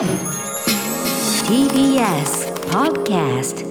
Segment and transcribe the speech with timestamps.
[0.00, 0.08] TBS
[2.70, 3.66] Podcast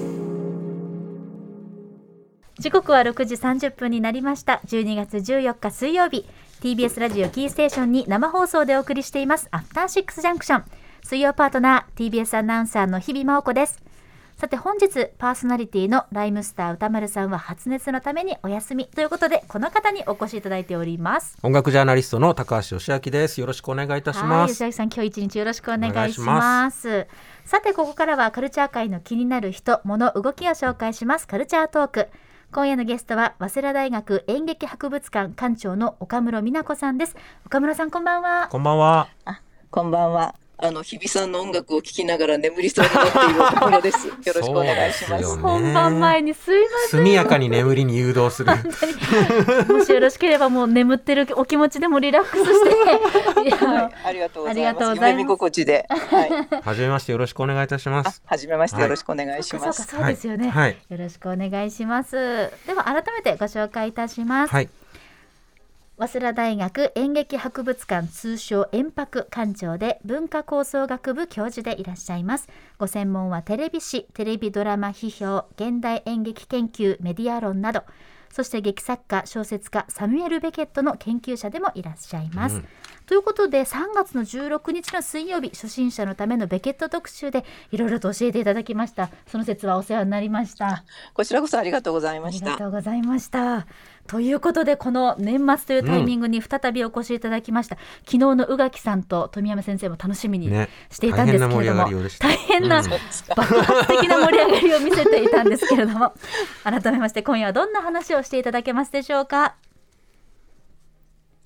[2.59, 4.61] 時刻は6時30分になりました。
[4.67, 6.27] 12月14日水曜日。
[6.61, 9.47] TBS ラジオキーステーションに生放送でお送りしています。
[9.49, 10.65] アフターシックスジャンクション。
[11.03, 13.81] 水曜パートナー TBS アナウンサーの日々真央子です。
[14.39, 23.41] さて本日パーソナリティのライムスター歌丸さんは発熱のためにお休みということでこの方にお越しいただいております音楽ジャーナリストの高橋義明です。
[23.41, 24.31] よろしくお願いいたします。
[24.31, 27.07] はい吉明さん今日一日よろしくお願いします
[27.43, 32.07] さてここからはカルチャー界の気になる人物動きを紹介しますカルチャートーク
[32.53, 39.09] 今夜のゲストは早稲田大学演劇博物館館長の岡室美奈子さんです岡室さんこんばんはこんばんは。
[39.69, 40.33] こんばんは。
[40.61, 44.07] あの、日比さんの音楽を聴きながら眠りそうになっている岡村です。
[44.11, 45.23] よろしくお願いします。
[45.23, 48.51] す本番前にすいません速やかに眠りに誘導する。
[49.73, 54.53] もしよろしければもう眠ってるお気持ちでもリラックスしていやはい、ありがとうございます。
[54.53, 55.85] ありがとうございます夢見心地で。
[55.89, 56.79] はい。
[56.79, 59.83] めましてよろしくお願いいたしまあす。、はじめまして、よろしくお願いしそうかます。
[59.83, 64.69] そうですよね、はいよろしくお願いしますでは改めてご紹介いたします、はい。
[65.99, 72.47] 早稲田大学演劇博物館通称演博館長で文化構想学部教授でいらっしゃいます。
[72.77, 77.83] ご専門はテレビ史テレビドラマ批評現代演劇研究メディア論など。
[78.31, 82.65] そして劇作家小説家サミュエル・ベケットの研究者でもいらっしゃいます、うん。
[83.07, 89.09] ということで3月の16日の水曜日初心者のためのベケット特集でいろいろと教えていただきました。
[89.25, 90.83] その説はお世話になりました。
[91.15, 92.57] こちらこそありがとうございまありがした。
[92.59, 93.65] とうございました。
[94.09, 100.67] ということでこの年末というタイミングに再びお越しいただきました、昨日の宇垣さんと富山先生も楽しみにね。
[100.89, 102.27] していたんですけれども、大変な盛り上がりようでした。
[102.27, 102.89] 大変なうん。
[102.89, 106.13] 爆発的な盛り上がりを見せていたんですけれども
[106.63, 109.55] 改めまして今夜はどんな話をしていただけますでしょうか？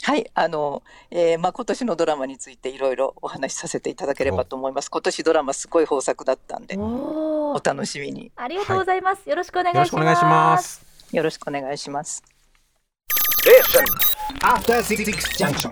[0.03, 4.89] はい、あの、えー、まあ、今年のドラマについていろいろお話しさせていただければと思います。
[4.89, 8.31] 今年ドラマすごい豊作だったんで、お楽しみに。
[8.35, 9.93] ありがとうございます、よろしくお願いします。
[9.95, 10.85] よろしくお願いします。
[11.11, 12.32] よろしくお願いします。
[13.73, 15.71] After Six Junction.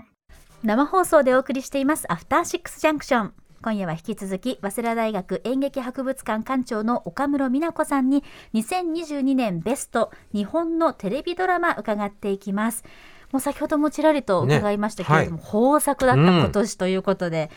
[0.64, 2.12] 生放送でお送りしています。
[2.12, 8.24] アフターシックスジャンクション今夜は引き続き早稲田大学演劇博物館館長の岡室美奈子さんに
[8.56, 12.84] 2022年ベスト日本のテレビドラマ伺っていきます。
[13.32, 17.52] もう先ほどもちらりと伺いましたけれども、豊作だった今年ということで、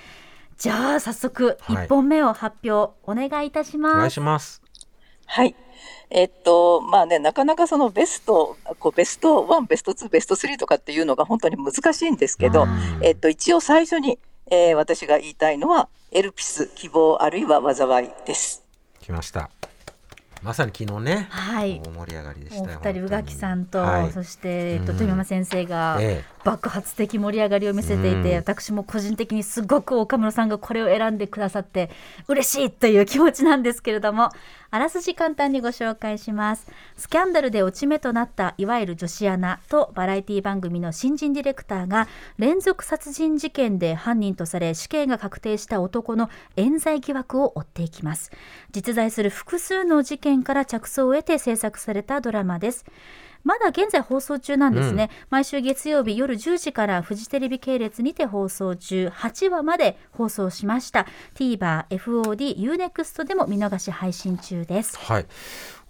[0.59, 1.87] じゃあ早速はい。
[1.87, 4.63] 1本目を発表お願いいたしお願います、します。
[5.25, 5.57] はい。
[6.11, 12.67] えっと、まあね、なかなかそのベスト、こうベスト1、ベスト2、ベスト3とかっていうのが本当に難しいんですけど、
[13.01, 14.19] えっと、一応最初に、
[14.51, 18.63] えー私が言いたいのは、エルピス、希望あるいは災いです。
[19.01, 19.51] 来ました。
[20.45, 21.27] まさに昨日ね。
[21.31, 22.79] はい大盛り上がりでしおたよ。
[22.85, 31.89] 二人宇垣さんと、はいそして、えっと、うん富山先生が、え爆発的盛り上がりを見せていて、うん私も個人的にすごく岡村さんがこれを選んでくださって
[32.29, 34.29] 嬉しいという気持ちなんですけれども
[34.75, 36.67] あらすじ簡単にご紹介します。
[36.97, 42.09] スキャンダルで落ち目となったいわゆる女子アナとバラエティ番組の新人ディレクターが
[42.39, 48.33] 連続殺人事件で犯人とされ死刑が確定した男の冤罪疑惑を追っていきます。
[48.73, 52.85] 実在する複数の事件から着想を得て制作されたドラマです。
[53.45, 59.09] まだ現在放送中なんですね、毎週月曜日夜10時からフジテレビ系列にて放送中。
[59.09, 61.07] 8話まで放送しました。
[61.35, 64.99] TVer、FOD、UNEXT でも見逃し配信中です。
[64.99, 65.27] はい。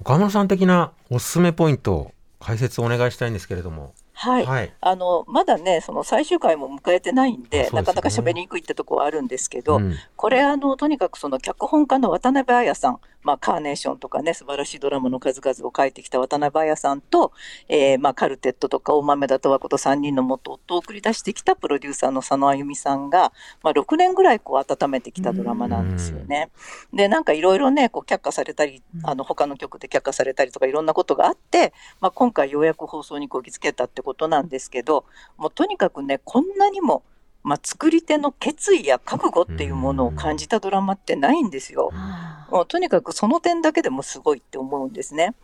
[0.00, 3.94] 岡村さん的なおすすめポイントを解説お願いしたいんですけれども。
[4.14, 4.46] はい。
[4.46, 4.72] はい。
[4.80, 7.70] あの、まだね、その最終回も迎えてないんで、ね。
[7.72, 9.94] なかなか喋りにくいってとこはあるんですけど、うん。
[10.16, 17.32] これあの、とにかくその脚本家の渡辺彩さん、まあ、カーネーションとかね、素晴らしいドラマの数々を書いてきた渡辺彩さんと、
[17.68, 23.32] えーまあ、カルテットとか大豆田十和子と3人の元夫を送り出してきたプロデューサーの佐野あゆみさんが、
[23.62, 26.50] まあ、6年ぐらいこう温めてきたドラマなんですよね。
[26.92, 35.04] で、なんかいろいろね、こう却下されたり、あの、他の局で却下されたりとかいろんなことがあって、まあ、今回ようやく放送にこぎつけたってことなんですけど、
[35.36, 37.02] もうとにかくね、こんなにも、
[37.42, 41.90] まあ、作り手の決意や覚悟っていうものを感じたドラマってないんですよ。
[42.50, 45.34] もうとにかくその点だけでもすごいって思うんですね。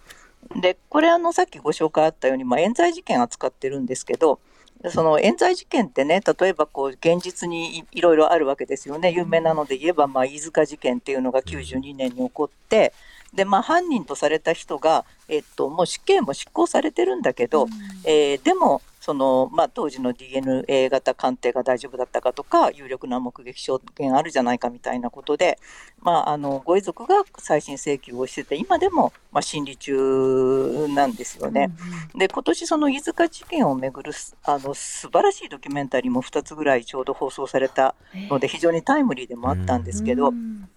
[0.61, 4.41] で、これあの、さっきご紹介あったように、まあ、冤罪事件扱ってるんですけど、
[4.89, 9.13] その冤罪事件ってね、例えばこう、現実にいいろいろあるわけですよね。
[9.13, 12.95] 有名なので言えば、まあ、飯塚事件っていうのが92年に起こって、
[13.35, 17.67] で、まあ、犯人とされた人が、えっと、もう死刑も執行されてるんだけど、
[18.05, 25.59] えーでも、そのまあ、当時の DNA 型鑑定が大丈夫だったかとか有力な目撃証言あるじゃないかみたいなことで、
[26.03, 31.71] まあ、あのご遺族が再審請求をしてて今でも、まあ、審理中なんですよね。
[32.15, 34.13] で今年その飯塚事件をめぐる
[34.45, 37.95] あの素晴らしいドキュメンタリーも2つぐらいちょうど放送された
[38.29, 40.69] ので非常にタイムリーでもあったんですけど、うん。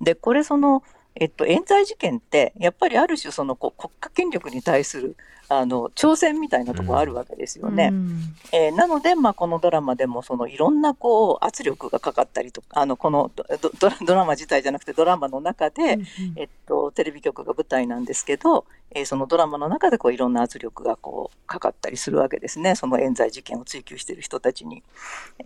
[0.00, 0.82] でこれその、
[1.14, 5.16] えっと、冤罪事件ってやっぱりある種そのこう国家権力に対する
[5.48, 7.90] あの挑戦みたいなところあるわけですよね。
[7.92, 13.30] うんえーなので、まあ、このドラマでもそのいろんなこう圧力がかかったりとかあのこの
[14.06, 15.98] ドラマ自体じゃなくてドラマの中で、
[16.36, 24.82] えっと、テレビ局が舞台なんですけど、えーそのドラマの中でこういろんな圧力がこうかかったりするわけですねその冤罪事件を追及している人たちに。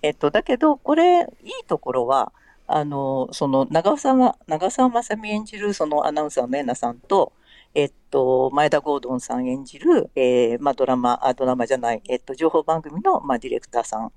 [0.03, 1.27] えっと、だけどこれいい
[1.67, 2.33] ところは
[2.67, 7.33] あのその長澤長澤まさみ演じるそのアナウンサーのエナさんと、
[7.75, 14.13] えっと、前田ゴードンさん演じる、えーまあ、ドラマあドラマじゃない、えっと、情報番組の、まあ、ディレクターさん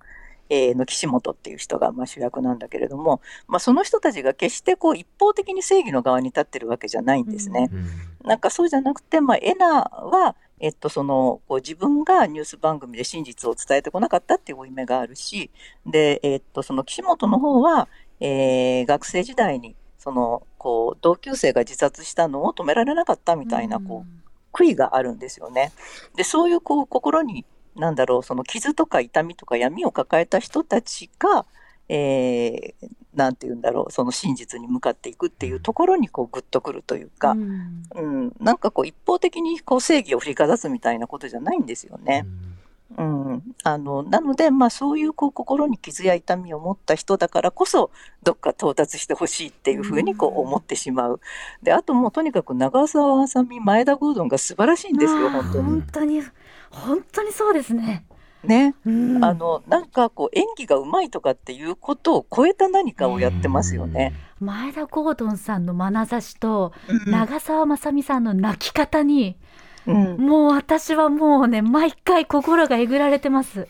[0.52, 7.70] えーの岸本っていう人がまあ主役なんだけれども、まあ、その人たちが決してこう一方的に正義の側に立ってるわけじゃないんですね。
[7.72, 7.86] うん
[8.24, 15.50] なんかそうじゃなくて、まあ、エナは、えっと、そのこう自分がニュース番組で真実を伝えてこなかったっていう負い目があるし
[15.86, 17.88] で、えっと、その岸本の方は、
[18.20, 25.72] えー学生時代にそのこう同級生が自殺したのを止められなかったみたいなこう悔いがあるんですよね。
[26.16, 27.46] でそういうこう心に
[27.76, 31.46] なんだろうその傷とか痛みとか闇を抱えた人たちが、
[31.88, 37.84] えーなんて言うんだろうその真実に向かっていくっていうところにこうグッとくるというか、うん。
[37.96, 42.26] うん、なんかこう一方的にこう正義を振りかざすみたいなことじゃないんですよね。
[42.26, 42.49] うん、
[43.64, 47.92] あのなので、まあ、そういうこう心に傷や痛みを持った人だからこそ
[48.24, 51.20] どっか到達してほしいっていうふうにこう思ってしまう。
[51.62, 55.64] であともうとにかく長澤まさみ前田ゴードンが素晴らしいんですよ本当に。
[55.64, 56.22] 本当に
[56.72, 58.06] 本当にそうですね。
[58.44, 64.14] ね、うんあのなんかこう演技がうまいとかっていうことを超えた何かをやってますよね。
[64.40, 73.68] 前田ゴードンさんの眼差しとうん長澤まさみさんの泣き方に、うんもう私はもうね毎回心がえぐられてます。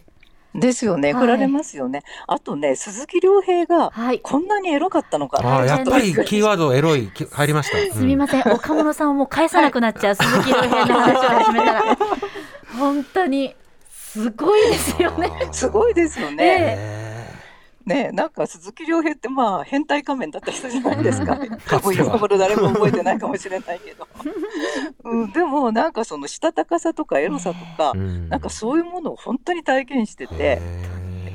[0.55, 2.01] ですよね、はい振られますよね。
[2.27, 4.19] あとね、鈴木亮平がはい。
[4.19, 7.95] こんなにエロかったのかああ、やっぱりキーワードエロいき入りました。
[7.95, 11.97] すみません、 岡本さんをもう返さなくなっちゃう、鈴木亮平の話を始めたら。
[12.79, 13.55] 本当に
[13.89, 15.27] すごいですよね。
[15.29, 17.08] ねすごいですよね。
[17.85, 21.35] えねなんか鈴木亮平ってまあ変態仮面だった人じゃないですか。
[21.83, 24.07] もう今頃誰も覚えてないかもしれないけど。
[25.03, 30.61] うん、でもなんかそのしたたかさとかエロさとか、なんかそういうものを本当に体現してて、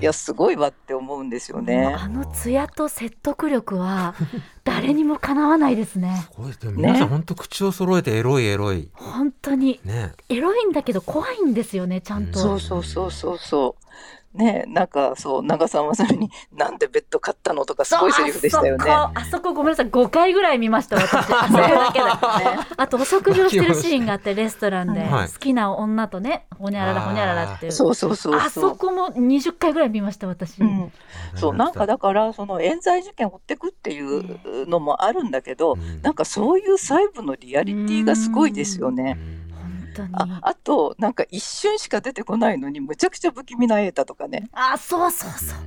[0.01, 1.87] いやすごいわって思うんですよね。
[1.87, 4.15] あの艶と説得力は
[4.63, 6.27] 誰にもかなわないですね。
[6.31, 6.73] すごいですね。
[6.77, 8.91] 皆さん本当口を揃えてエロいエロい。
[8.93, 10.13] 本当にね。
[10.29, 12.39] エロいんだけど怖いんですよね、ちゃんと。
[12.39, 13.85] そうそうそうそうそう。
[14.35, 18.91] ねなんかそう長澤まさみになんでベッド買ったのとかすごいセリフでしたよね。
[18.91, 21.15] あそこあそこごめんなさい5回ぐらい見ました私。
[21.15, 22.05] あ そこだけで、
[22.77, 25.29] あとお食事をしてるシーンがあってレストランで、はい。
[25.29, 27.73] 好きな女とねほにゃららほにゃららっていう。
[27.73, 28.71] そうそうそうあそう。
[28.71, 30.93] そこも20回ぐらい見ました私、うん、
[31.35, 36.03] そうなんかだからその冤罪事件を追ってくっていうのもあるんだけど、うん。
[36.03, 39.17] なんかそういう細部のリアリティがすごいですよね。
[39.17, 39.44] 本
[39.95, 40.11] 当に。
[40.15, 44.49] ああとなんか一瞬しか出てこないのにむちゃくちゃ不気味な瑛太とかね。
[44.53, 45.59] あそうそうそう。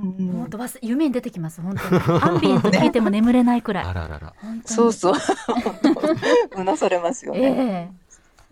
[0.00, 0.32] うん。
[0.32, 2.20] 本当忘れ夢に出てきます本当に。
[2.20, 4.34] アンビエント聞いても眠れないくらい、あららら。
[4.64, 5.14] そうそう。
[6.56, 7.92] うなされますよね。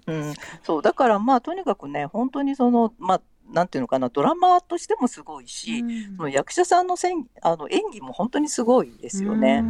[0.07, 0.13] え。
[0.13, 3.21] うん、そうだからまあとにかくね本当にそのまあ
[3.53, 9.65] なんていうのかなドラマとしてもすごいえし、うんその役者さんのせんあの演技も本当にすごいですよね。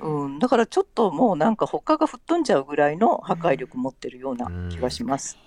[0.00, 5.38] うん、だからちょっともうなんか他が吹っ飛んじゃうぐらいの破壊力持ってるような気がします。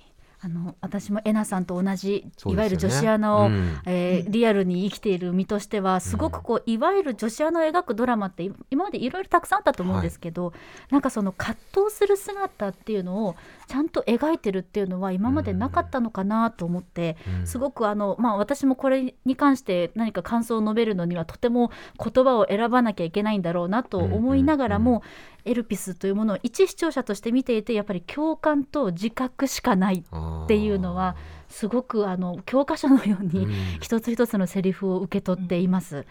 [0.43, 3.79] あの私もえなさんと同じ、そういわゆる女子アナを、うん。
[3.86, 10.53] えーリアルに生きている身としてはすごくこう、いわゆる女子アナを描くドラマってい今までいろいろたくさんあったと思うんですけど、
[10.89, 13.36] なんかその葛藤する姿っていうのを
[13.67, 17.48] ちゃんと描いてるっていうのは今までなかったのかなと思って、うん。
[17.48, 21.71] すごくあの、まあ、私もこれに関して何か感想を述べるのにはとても
[22.03, 25.03] 言葉を選ばなきゃいけないんだろうなと思いながらも、
[25.45, 31.15] エルピスというものを一視聴者として見ていてやっぱり共感と自覚しかないっていうのは
[31.50, 36.05] すごくあの教科書のようにうん一つ一つのセリフを受け取っています。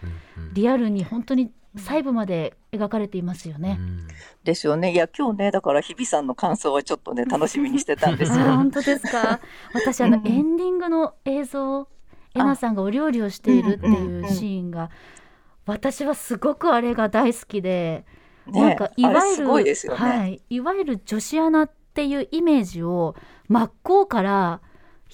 [0.53, 3.77] リアルに本当に細部まで描かれていますよね。
[3.79, 4.07] うん
[4.43, 4.91] ですよね。
[4.91, 8.55] いや今日ねだから日比さんの感想はちょっとね 楽しみにしてたんですあよ。
[8.57, 9.39] 本当ですか？
[9.73, 11.87] 私あのうんエンディングの映像、
[12.35, 14.89] えなさんがお料理をしているっていうシーンが、
[15.65, 18.05] 私はすごくあれが大好きで、
[18.47, 19.73] なんねかいわゆるごいね。
[19.89, 23.15] はい、いわゆる女子アナっていうイメージを
[23.47, 24.61] 真っ向から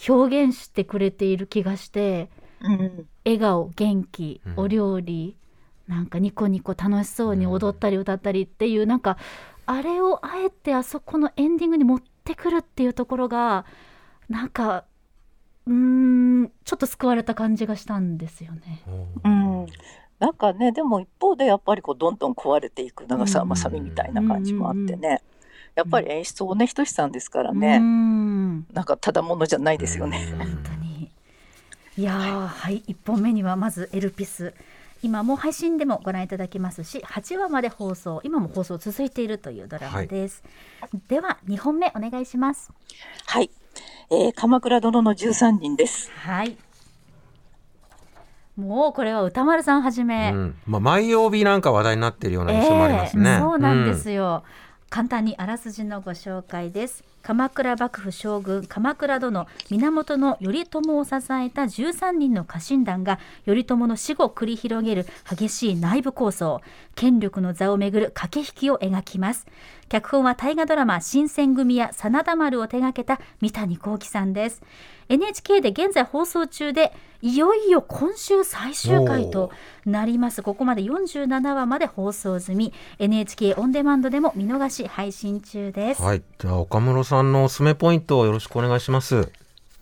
[0.08, 2.30] 表現してくれている気がして
[2.62, 3.08] うん。
[3.26, 4.54] 笑顔元気うん。
[4.58, 5.38] お料理、
[5.88, 9.18] なんかニコニコ楽しそうに踊ったり歌ったりっていうなんか
[9.66, 13.66] あれをあえてあそこのエンディングに持ってくるっていうところが
[14.30, 14.86] なんか
[15.66, 18.84] うーんちょっと救われた感じがしたんですよね。
[19.24, 19.66] うん
[20.20, 25.22] なんかねでも一方でやっぱりこうどんどん壊れていく長澤まさみみたいな感じもあってね、
[25.76, 28.66] やっぱり演出をねひとしさんですからうね、ん。
[28.74, 30.28] なんかただものじゃないですよね。
[30.32, 30.38] うん。
[30.40, 31.12] 本当に。
[31.98, 32.84] いやーはい。
[32.88, 34.54] 1本目にはまずエルピス。
[35.04, 40.44] 今も配信でもご覧いただけますし8話まで放送今も放送続いているというドラマです、
[41.08, 42.72] では2本目お願いします。
[43.28, 43.52] はい、
[44.10, 46.10] えー鎌倉殿の13人です。
[46.12, 46.58] はい
[48.58, 50.56] もうこれは歌丸さんはじめ、うん。
[50.66, 53.30] まあ、毎曜日なんか話題になってるような印象もありますね。
[53.30, 54.44] ええそうなんですよ、
[54.90, 57.04] 簡単にあらすじのご紹介です。
[57.22, 66.62] 鎌倉幕府将軍鎌倉殿源頼朝を支えた13人の家臣団が頼朝の死後繰り広げる激しい内部抗争。
[66.96, 69.46] 権力の座をめぐる駆け引きを描きます
[69.90, 74.62] 脚本は大河ドラマ新選組や真田丸を手掛けた三谷幸喜さんです。
[75.10, 76.92] NHK で現在放送中で
[77.22, 79.52] いよいよ今週最終回と
[79.86, 80.42] なります。
[80.42, 89.32] ここまで47話まで放送済み NHK オンデマンドでも見逃し配信中です、はい、じゃあ岡室さんのおすすめポイントをよろしくお願いします。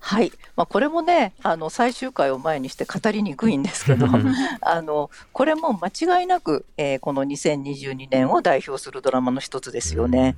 [0.08, 4.06] はい、まあ、これもねあの最終回を前にして語りにくいんですけど
[4.62, 10.36] あのこれも間違いなく、えーこの2022年を代表するドラマの一つですよね。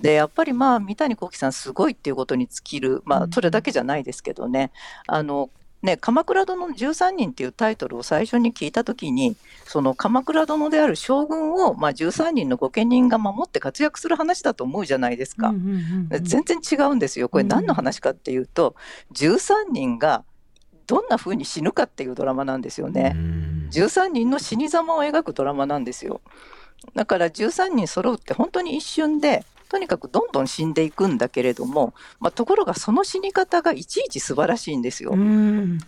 [0.00, 4.70] でやっぱりまあ三谷幸喜さんすごいっていうことに尽きる、まあ、それだけじゃないですけどね。
[5.06, 5.48] あの
[5.86, 15.50] ね、鎌倉殿の13人っていうタイトルを最初に聞いた時にその鎌倉殿である将軍を、まあ、13人の御家人が守って活躍する話だと思うじゃないですか。
[15.50, 17.28] うんうんうんうん全然違うんですよ。
[17.28, 18.74] これ何の話かっていうと、
[19.12, 20.24] 13人が
[20.88, 23.12] どんな風に死ぬかっていうドラマなんですよね。
[23.14, 26.20] うん13人の死に様を描くドラマなんですよ。
[26.94, 35.12] だから13人揃うって本当に一瞬で、とにかくどんどん死んでいくんだけれども、まあ、ところがその死に方がいちいち素晴らしいんですよ。
[35.12, 35.78] うん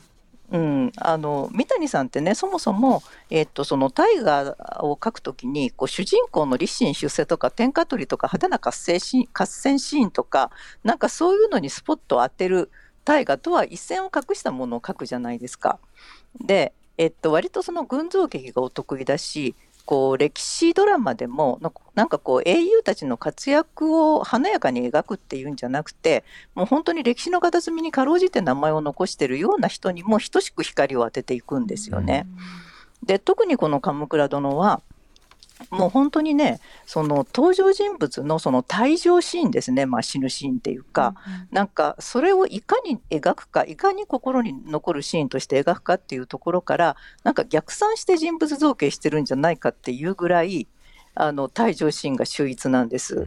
[0.50, 10.50] うん、あの三谷さんってねそもそも、えっとその大河を書くときにこう主人公の立身出世とか天下取りとか派手な合戦シーン合戦シーンとか
[10.84, 12.70] なんかそういうのにスポットを当てる
[13.04, 15.78] 大河とは一線を画したものを書くじゃないですか。
[16.40, 19.54] で、えっと、割とその群像劇がお得意だし
[19.88, 21.58] こう歴史ドラマでも
[21.94, 32.26] なんかこう英雄たちの活躍を華やかに描くっていうんじゃなくてもう本当に歴史の片隅にかろうじて名前を残しているような人にも等しく光を当てていくんですよね。
[33.02, 34.82] で特にこの鎌倉殿は
[35.70, 41.14] もう本当にねその登場人物のその退場シーンですね、まあ、死ぬシーンっていうか、
[41.50, 50.68] なんかそれをいかに描くかいかに心に残るシーンとして描くかっていうところからなんか逆算して人物造形してるんじゃないかっていうぐらい
[51.14, 53.26] あの退場シーンが秀逸なんです。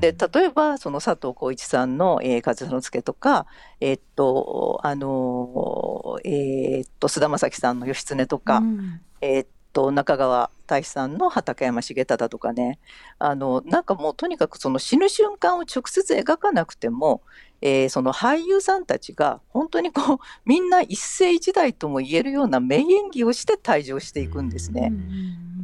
[0.00, 3.46] で例えばその佐藤浩市さんの「えー、風之助」とか、
[3.80, 9.00] えーっとあのーえーっと菅田将暉さんの「義経」とか、うん。
[9.20, 12.80] えーっと中川大志さんの畠山重忠とかね。
[13.20, 17.22] あのなんかもうとにかくその死ぬ瞬間を直接描かなくても、
[17.60, 24.92] えーその俳優さんたちが本当にこうみんな一世一代とも言えるような名演技をして退場していくんですね。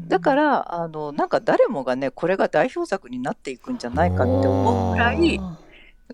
[0.07, 5.41] だからあのなんか誰もがねこれが代表作になっていくんじゃないかって思うくらい、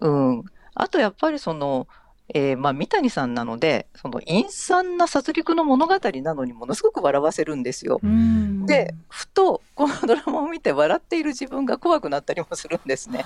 [0.00, 1.86] うん、あとやっぱりその、
[2.34, 8.00] えーまあ、三谷さんなのでその陰惨な殺戮の物語なのにものすごく笑わせるんですよ。
[8.02, 13.24] うんでふとこのドラマを見て笑っている自分が怖くなったりもするんですね。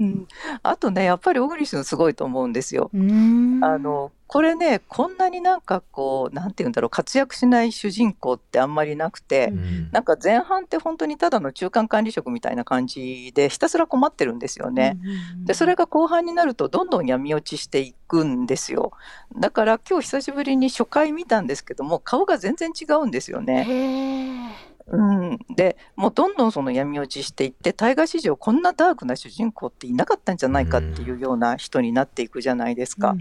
[0.00, 0.26] うん、
[0.62, 2.90] あとねやっぱり小栗旬すごいと思うんですよ。
[2.94, 14.98] うんあのこれねこんなになんかこうなんて言うんだろう活躍しない主人公ってあんまりなくて、うんなんか前半って本当にただの中間管理職みたいな感じでひたすら困ってるんですよね。
[15.44, 18.92] でそれが後半になるとどんどん闇落ちしていくんですよ
[19.36, 24.69] だから今日久しぶりに初回見たんですけども顔が全然違うんですよね。
[24.90, 33.14] うん、でもうどんどんその闇落ちしていって大河史上こんなダークな主人公っていなかったんじゃないかっていうような人になっていくじゃないですか。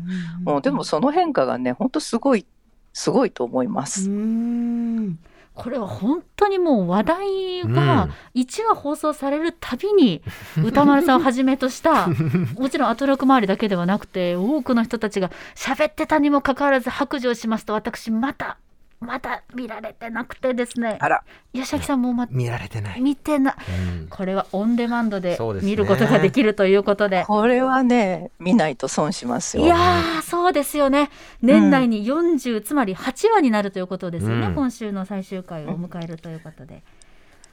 [0.44, 2.46] もうでもその変化がね本当すごい
[2.94, 4.10] すごいと思いまうす。
[4.10, 5.20] ん。
[5.54, 8.04] これは本当にもう話題が
[8.36, 8.42] うん。
[8.42, 10.22] 1話放送されるたびに
[10.64, 12.08] 歌丸さんをはじめとした
[12.58, 18.58] もちろんアトロク周りだけではなくて多くの人たちが喋ってたにもかかわらず白状しますと私また
[19.00, 20.98] まだ見られてなくてですね。
[21.00, 23.02] あら、吉崎さんもま見られてない。
[23.02, 23.56] 見てな
[24.02, 24.08] うん。
[24.10, 27.24] これはオンデマンドで見ることができるということで。
[27.26, 29.64] これはね、見ないと損しますよ。
[29.64, 31.10] いやーそうですよね。
[31.42, 34.56] 年内に40、つまり8話になるということですよね、うん。
[34.56, 36.84] 今週の最終回を迎えるということで、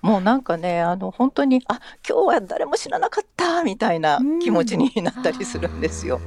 [0.02, 6.20] もうなんかね、あの本当に、あ、今日は誰も知らなかったみたいな気持ちになったりするんですよ。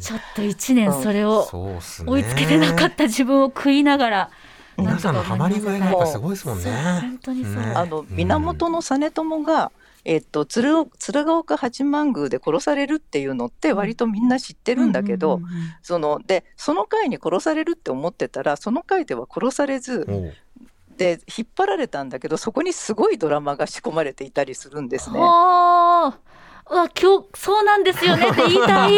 [0.00, 1.48] ちょっと1年それを。
[2.06, 4.30] 追いつけてなかった自分を食いながら、
[4.78, 6.70] 皆さんのハマり具合がやっぱすごいですもんね。
[7.00, 9.72] 本当にそう、ねあの源の実朝が、
[10.04, 15.74] えっと、鶴鶴岡八幡宮で殺されるっていうのって割とみんな知ってるんだけど、うんうんうんうん。
[15.82, 20.06] そのでその回に殺されるって思ってたらその回では殺されず
[20.96, 25.18] で引っ張られたんだけどそこにすごいドラマが仕込まれていたりするんですね。
[25.18, 26.18] わ
[27.00, 28.92] 今日そうなんですよねって言いたい。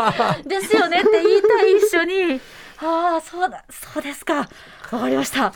[0.46, 2.40] ですよねって言いたい一緒に。
[2.78, 4.48] ああそうだそうですか
[4.92, 5.52] わかりました、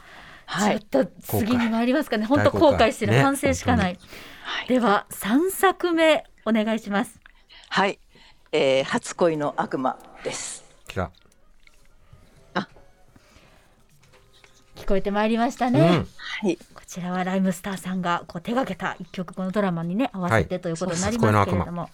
[0.47, 0.81] はい。
[0.81, 2.27] ちょっと次に参りますかね。
[2.27, 2.73] 本当大公開。
[2.73, 3.23] 後悔してる、ね。
[3.23, 3.99] 反省しかない、はい
[4.69, 7.21] では三作目お願いします。
[7.69, 8.01] はい、
[8.51, 10.65] えー初恋の悪魔です。
[10.89, 11.11] 来た。
[14.77, 15.87] 聞こえてまいりましたね、うん。
[15.87, 21.91] はい、こちらはライムスターさんがこう手掛けた一曲このドラマにね合わせてということになりますけれども、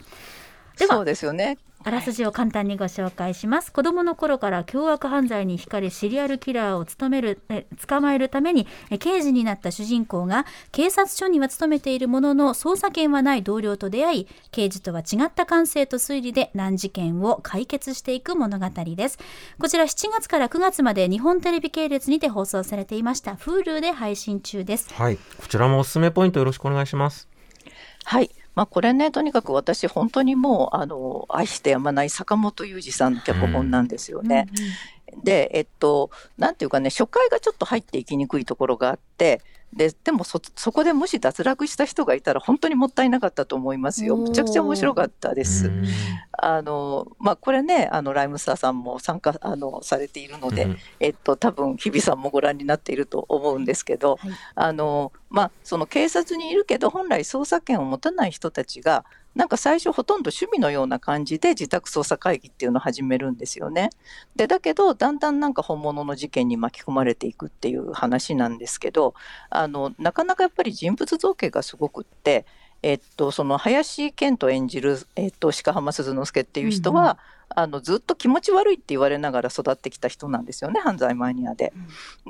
[0.78, 1.58] ではそうですよね。
[1.86, 19.20] あらすじを簡単にご紹介します子供の頃から凶悪犯罪に惹かれシリアルキラーを務めるえ捕まえるためにえ刑事になった主人公が警察署には勤めているものの捜査権はない同僚と出会い刑事とは違った感性と推理で難事件を解決していく物語です
[19.60, 25.16] こちら7月から9月まで日本テレビ系列にて放送されていました Hulu で配信中ですはい。
[25.16, 27.28] こちらもおすすめポイントよろしくお願いします。
[28.04, 28.30] はい。
[28.56, 34.46] まあ、これね、とにかく私、本当にもう、あの、愛してやまない坂本雄二さんの脚本なんですよね。
[35.22, 39.42] で、えっと、なんていうかね、初回がちょっと入っていきにくいところがあって、
[39.72, 44.16] で、でもそ、そこでもし脱落した人がいたら、本当にもったいなかったと思いますよ。
[44.16, 45.66] むちゃくちゃ面白かったです。
[45.66, 45.84] うん
[46.38, 59.04] あの、まあ、これね、あの、ライムスターさんも参加、あの、されているので、うんえっと、多分日比さんもご覧になっていると思うんですけど、はいあのまあ、その警察にいるけど本来捜査権を持たない人たちが
[59.36, 63.90] なんか最初ほとんど趣味のような感じで自宅捜査会議っていうのを始めるんですよね。
[64.34, 69.14] でだけどだんだんなんか本物の事件に巻き込まれていくっていう話なんですけど
[69.50, 72.46] あのなかなかやっぱり人物造形がすごくって。
[72.82, 81.72] えっと、その林遣都演じる、えっと、鹿浜鈴之助っていう人は、あのずっと気持ち悪いって言われながら育ってきた人なんですよね犯罪マニアで。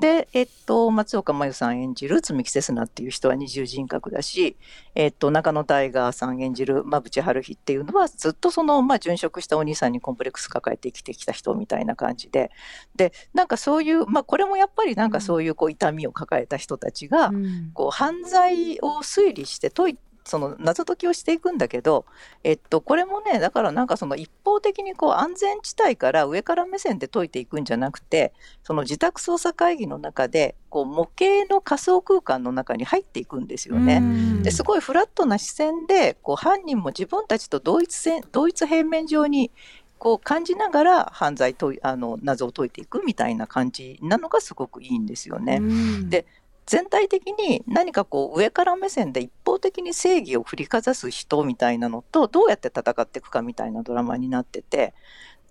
[0.00, 4.56] で、えっと、松岡真優さん演じる積木セスナっていう人は二重人格だし、
[4.94, 12.50] えっと、中野大河さん演じる馬淵春日っていうのはずっとその、まあ、殉職したお兄さんにコンプレックス抱えて生きてきた人みたいな感じで。
[12.94, 17.70] でなんかそういう、まあ、これもやっぱりなんかそういうこう痛みを抱えた人たちが、うん。
[17.74, 22.04] こう犯罪を推理して解いその謎解きをしていくんだけど、
[22.42, 28.32] えっと、これもねだからなんかその一方的にこう安全地帯から上から目線で解いていくんじゃなくて
[28.64, 33.98] その自宅捜査会議の中でこう模型の仮想空間の中に入っていくんですよね。
[34.02, 39.50] うんですごいフラットな視線でこう犯人も自分たちと同一線同一平面上に
[39.98, 45.58] こう感じながら犯罪とあの謎を解いていくみたいな感じなのがすごくいいんですよね。
[45.60, 46.26] うんで
[46.66, 54.92] 全体的に何かこう上から目線で一方的に正義を振りかざす人みたいなのとどうやって戦っていくかみたいなドラマになってて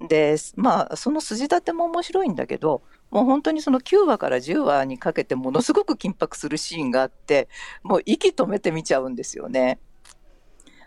[0.02, 7.48] でまあその筋立ても面白いんだけどもう本当にその9話から10話にかけてものすごく緊迫するシーンがあって
[7.82, 9.80] もう息止めてみちゃうんですよね。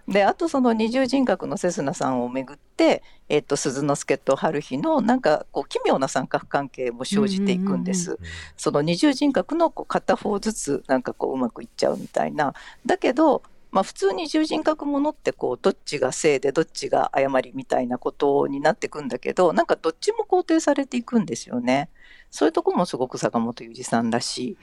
[0.09, 8.18] であとその二重人格のセスナさんをめぐって、えっと鈴之助と春日のなんかこう奇妙な三角関係も生じていくんです。
[8.57, 12.55] その二重人格のこう片方ずつなんかこううまくいっちゃうみたいな
[12.87, 21.90] だけど、まあ、普通二重人格ものってこうどっちが正でどっちが誤りみたいなことになっていくんだけどなんかどっちも肯定されていくんですよね。
[22.31, 24.57] そういうとこもすごく坂本雄二さんだし、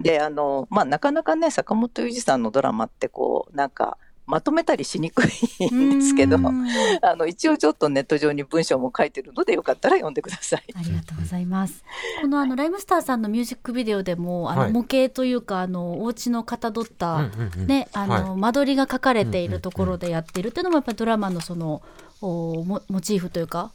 [0.00, 6.36] であの、まあ、なかなかね坂本雄二さんのドラマってこうなんかまとめたりしにくいんですけど。
[6.36, 6.42] うん
[7.02, 10.64] あの一応ちょっとネット上に文章も書いてるのでよかったら読んでください。
[10.74, 11.84] ありがとうございます。
[12.20, 21.82] このあのライムスターさんのミュージックビデオでもあのはい模型というかあのお家のかたどった、うんうんうんねあの、は間取りが書かれているところでやってるっていうのもやっぱりドラマのその
[22.20, 23.72] おモモチーフというか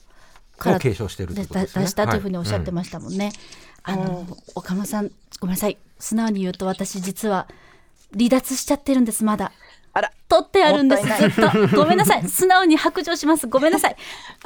[0.66, 1.34] を継承してる。
[1.36, 3.32] 出したというふうにおっしゃってまましたもんね。
[3.84, 7.48] あの岡村さんごめんなさい素直に言うと私実は
[8.14, 9.52] 離脱しちゃってるんですまだ。
[9.98, 10.12] あら。
[10.30, 11.76] 取ってあるんですずっと。
[11.76, 12.24] ごめんなさい。
[12.30, 13.48] 素直に白状します。
[13.48, 13.96] ごめんなさい。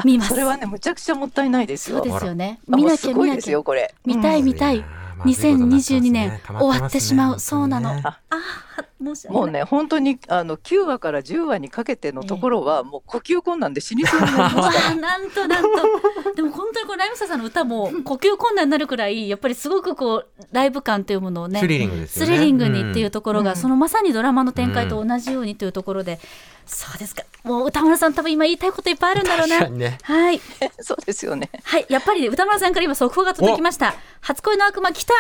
[0.05, 0.29] 見ます。
[0.29, 1.97] それはねむちゃくちゃもったいないですよ。
[1.97, 2.59] そうですよね。
[2.67, 3.51] 見なきすごいですゃ見なきゃ。
[3.51, 3.93] よこれ。
[4.05, 4.45] 見たいうん。
[4.45, 4.77] 見たい。
[4.77, 4.85] やー
[5.17, 5.99] まずいことになってますね。
[5.99, 7.39] 2022年終わってしまう。
[7.39, 7.89] そうなの。
[7.89, 8.70] あー
[9.03, 9.41] 申し訳ない。
[9.41, 14.89] もうね、本当にあの9話から10話にかけてのところは、もう呼吸困難で死にそうになりました。
[14.93, 15.69] ーなんとなんと。
[16.35, 22.35] でも本当にこうライムサさんの歌も呼吸困難になるくらいやっぱりすごくこうライブ感というものをねスリリングですよね。
[22.35, 26.19] スリリングにっていうところが、うんそのまさにドラマの展開と同じようにというところで、
[26.65, 27.23] そうですか。
[27.43, 29.57] もう歌丸さん多分今言いたいこといっぱいあるんだろうな。
[29.57, 29.97] 確かにね。
[30.01, 30.41] はい。
[30.79, 31.49] そうですよね。
[31.63, 31.85] はい。
[31.89, 33.93] やっぱり歌丸さんから今速報が届きました。
[34.21, 35.13] 初恋の悪魔来た。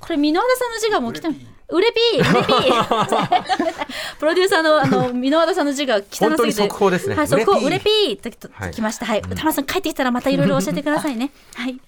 [0.00, 1.28] これ箕輪田さんの字がもう来て
[1.72, 3.44] うれぴーうれぴー。
[4.20, 6.24] プロデューサーのあの箕輪田さんの字が汚すぎて。
[6.26, 7.14] 本当に速報ですね。
[7.16, 7.58] はい、速報。
[7.60, 8.70] ううれれぴーととはい。
[8.72, 9.06] 来ました。
[9.06, 11.30] はい、歌丸さん帰ってきたらまたいろいろ教えてくださいね。
[11.56, 11.80] はい。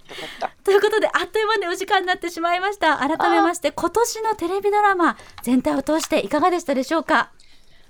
[0.65, 2.97] ということであっという間にお時間になってしまいました。
[2.99, 7.31] 改めまして今年のテレビドラマ全体を通していかがでしたでしょうか？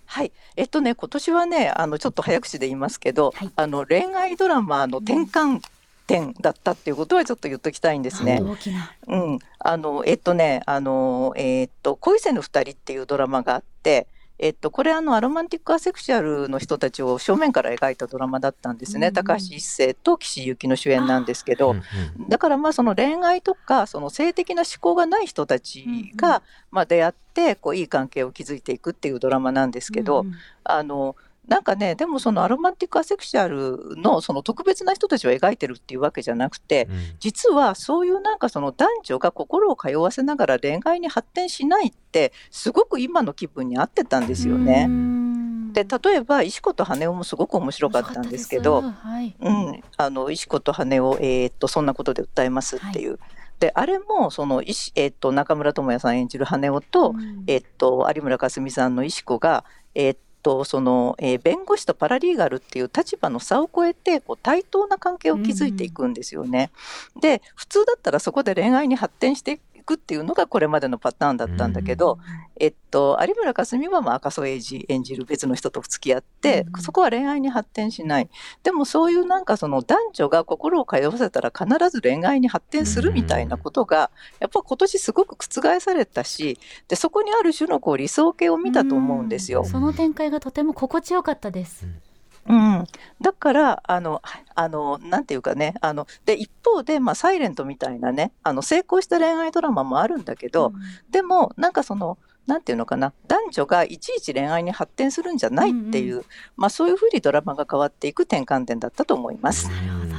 [0.07, 3.50] はい、えっとね、今年はね、あのちょっと早口で言いますけど、はい。
[3.57, 5.61] あの恋愛ドラマの転換
[6.07, 8.40] 点だったっていうことはちょっと言っときたいんですね。
[8.43, 8.93] 大きな。
[9.09, 14.07] うん、あのえっとね、あのえっと恋せぬ二人っていうドラマがあって。
[14.37, 19.25] えっと、これあのアロマンティックアセクシャルの人たちを正面から描いたドラマだったんですね、うんうん。
[19.25, 21.83] 高橋一生と岸由紀の主演なんですけど、うん
[22.19, 22.29] うん。
[22.29, 30.35] だからまあその恋愛とかその性的な思考がない人たちが、まあ出会ってこういい関係を築いていくっていうドラマなんですけど、うんうん。
[30.64, 31.14] あの
[31.46, 36.96] なんかねでもそのアロマンティックアセクシャルのその特別な人たちを描いてるっていうわけじゃなくて、うん。
[37.20, 44.87] 実はそういうなんかその男女が心を通わせながら恋愛に発展しないってすごく今の気分に合ってたんですよね。
[44.88, 45.72] うん。
[45.74, 53.18] で例えば石子と羽男もすごく面白かったんですけど、面白かったですうん、あの石子と羽を、えーっとそんなことで訴えますっていう。
[53.61, 57.44] であれもその石、えーっと中村倫也さん演じる羽男と、はいうん。
[57.48, 66.70] えーっと有村架純さんの石子が、えーっとその、えー弁護士とパラリーガルっていう立場の差を超えてこう対等な関係を築いていくんですよね。
[67.20, 72.18] で普通だったらそこで恋愛に発展していくっていうのがこれまでのパターンだったんだけど、
[72.59, 76.83] えっと、有村架純はまあ赤楚衛二演じる別の人と付き合って、うん。
[76.83, 78.29] そこは恋愛に発展しない。
[78.62, 89.64] でもそういうなんかその男女が心を通わせたら必ず恋愛に発展するみたいなことが、やっぱ今年すごく覆されたしでそこにある種のこう理想形を見たと思うんですよ。
[89.64, 91.85] その展開がとても心地よかったです。
[91.85, 91.94] うん、
[93.20, 94.22] だからあの
[94.54, 100.72] あのなんていうかねあので一方で、まあ、サイレントみたいなねあの成功した恋愛ドラマもあるんだけど、
[101.11, 106.24] でもなんかそのなんていうのかな男女がいちいち恋愛に発展するんじゃないっていう、うん
[106.57, 109.68] まあ、そういうふうにドラマが変わっていく転換点だったと思います。
[109.70, 110.14] なるほど。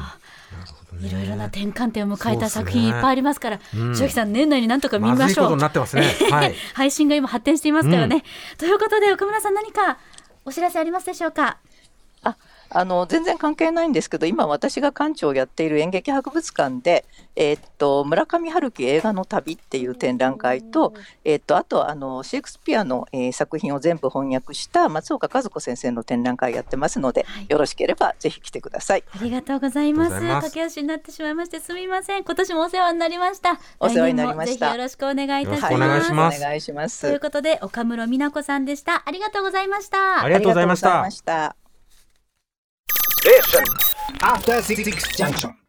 [1.01, 5.61] いろいろな転換点を迎えた作品いっぱいありますから、うん千秋さん年内になんとか見ましょうまずいことに。
[5.61, 6.03] なってますね。
[6.31, 6.55] はい。
[6.73, 8.23] 配信が今発展していますからね。
[8.57, 9.97] ということで岡村さん何か
[10.45, 11.57] お知らせありますでしょうか？
[12.69, 29.03] あの全然関係ないんですけど今私が館長をやっている演劇博物館で、えーっと村上春樹映画の旅っていう展覧会と,、えーっとあとあのシェイクスピアの、えー作品を全部翻訳した松岡和子先生の展覧会やってますので、はいよろしければぜひ来てください。
[29.11, 30.11] ありがとうございます。
[30.19, 32.23] 駆け足になってしまいましてすみません。
[32.23, 33.59] 今年もお世話になりました。
[33.79, 35.73] お世話になりましたよろしくお願いいたします。
[35.73, 37.01] よろしくお願いしますお願いします。
[37.01, 39.03] ということで岡室美奈子さんでした。
[39.05, 40.23] ありがとうございました。
[40.23, 41.64] ありがとうございました
[43.25, 43.63] Listen.
[44.21, 45.64] After Six Junction.